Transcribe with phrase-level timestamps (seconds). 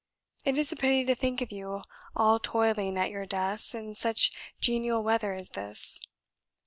[0.43, 1.83] It is a pity to think of you
[2.15, 5.99] all toiling at your desks in such genial weather as this.